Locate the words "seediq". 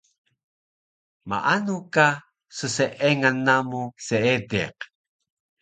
4.05-4.77